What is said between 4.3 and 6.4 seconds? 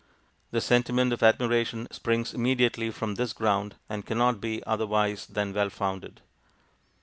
be otherwise than well founded.